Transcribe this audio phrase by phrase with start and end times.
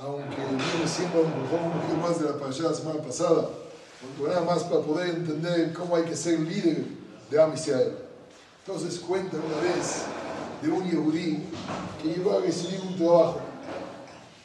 [0.00, 3.50] aunque viene siendo un poquito más de la parashá de la semana pasada,
[4.26, 6.84] nada más para poder entender cómo hay que ser líder
[7.30, 10.04] de Am Entonces cuenta una vez
[10.62, 11.42] de un yehudí
[12.02, 13.40] que llegó a recibir un trabajo.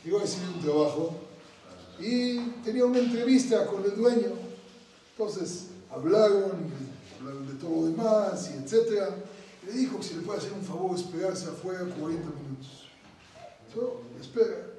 [0.04, 1.15] Llegó a recibir un trabajo
[1.99, 4.33] y tenía una entrevista con el dueño.
[5.12, 6.51] Entonces hablaron,
[7.19, 9.15] hablaron de todo lo demás y etcétera.
[9.65, 12.90] Le dijo que si le puede hacer un favor esperarse afuera 40 minutos.
[13.74, 14.76] So, espera.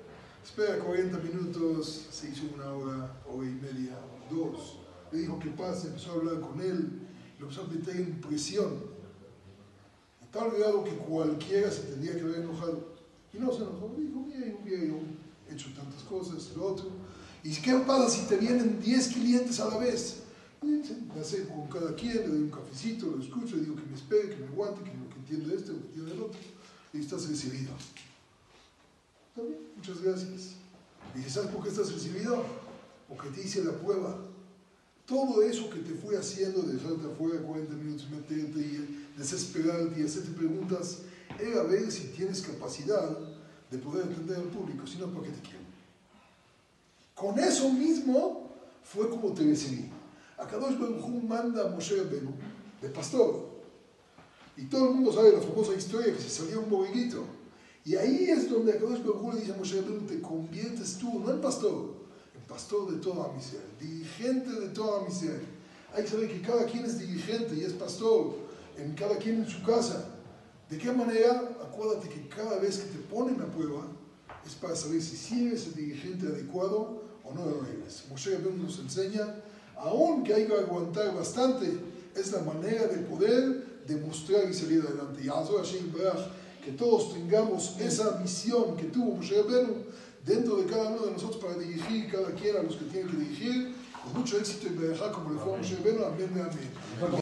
[0.47, 3.99] Espera 40 minutos, se hizo una hora, hora y media,
[4.31, 4.79] dos.
[5.11, 7.01] Le dijo que pase, empezó a hablar con él,
[7.37, 8.73] le empezó a meter impresión.
[10.23, 12.95] A tal grado que cualquiera se tendría que haber enojado.
[13.35, 15.19] Y no se enojó, dijo, bien, bien,
[15.51, 16.91] he hecho tantas cosas, lo otro.
[17.43, 20.23] ¿Y qué pasa si te vienen 10 clientes a la vez?
[20.63, 23.97] Me hace con cada quien, le doy un cafecito, lo escucho, le digo que me
[23.97, 26.41] espere, que me aguante, que lo que entiende este, lo que entiende el otro.
[26.95, 27.73] Y estás recibido.
[29.77, 30.55] Muchas gracias.
[31.15, 32.45] Y dice, ¿sabes por qué estás recibido?
[33.09, 34.17] Porque te hice la prueba.
[35.07, 40.31] Todo eso que te fui haciendo, dejarte afuera 40 minutos, meterte y desesperarte y hacerte
[40.31, 41.03] preguntas,
[41.39, 43.17] era ver si tienes capacidad
[43.71, 45.67] de poder atender al público, si no, ¿para qué te quiero?
[47.15, 48.51] Con eso mismo
[48.85, 49.91] fue como te recibí.
[50.39, 52.33] Akadosh Baruj manda a Moshe Rabbeinu
[52.83, 53.57] de pastor.
[54.57, 57.25] Y todo el mundo sabe la famosa historia que se salió un borreguito.
[57.87, 61.41] Y ahí es donde Akadosh Baruj le dice a Moshe te conviertes tú, no en
[61.41, 61.95] pastor,
[62.35, 65.47] en pastor de toda Israel, dirigente de toda Israel.
[65.95, 68.35] Hay que saber que cada quien es dirigente y es pastor,
[68.77, 70.05] en cada quien en su casa.
[70.69, 71.57] ¿De qué manera?
[71.63, 73.87] Acuérdate que cada vez que te ponen a prueba
[74.45, 78.03] es para saber si eres el dirigente adecuado o no lo eres.
[78.11, 79.33] Moshe Rabbeinu nos enseña,
[79.77, 81.79] aunque hay que aguantar bastante,
[82.17, 85.23] es la manera de poder demostrar y salir adelante.
[85.23, 85.29] Y
[86.67, 89.87] que todos tengamos esa misión que tuvo Moshe Rabbeinu
[90.25, 93.19] dentro de cada uno de nosotros para dirigir cada quien a los que tienen que
[93.19, 93.73] dirigir,
[94.03, 97.11] con mucho éxito y dejar como le fue a Moshe Rabbeinu, amén, amén.